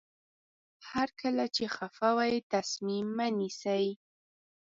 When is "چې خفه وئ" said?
1.55-2.35